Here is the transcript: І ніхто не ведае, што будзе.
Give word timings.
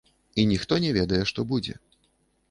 І 0.35 0.45
ніхто 0.51 0.79
не 0.85 0.89
ведае, 0.97 1.19
што 1.31 1.45
будзе. 1.51 1.77